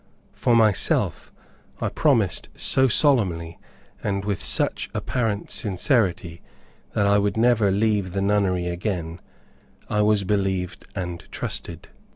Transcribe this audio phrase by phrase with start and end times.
[0.33, 1.31] For myself,
[1.79, 3.59] I promised so solemnly,
[4.03, 6.41] and with such apparent sincerity,
[6.95, 9.19] that I would never leave the nunnery again,
[9.91, 11.89] I was believed and trusted.